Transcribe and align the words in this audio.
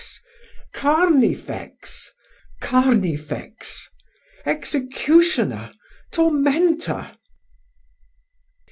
Carnifex! 0.73 2.11
Carnifex! 2.59 3.87
executioner, 4.47 5.71
tormentor. 6.11 7.11